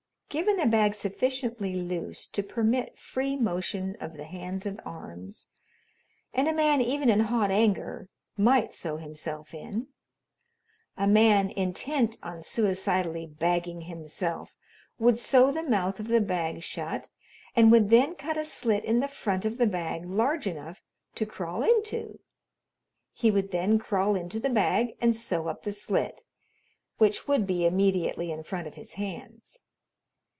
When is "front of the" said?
19.09-19.67